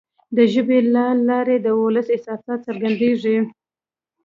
د 0.35 0.37
ژبي 0.53 0.79
له 0.93 1.03
لارې 1.29 1.55
د 1.59 1.67
ولس 1.81 2.07
احساسات 2.11 2.59
څرګندیږي. 2.67 3.37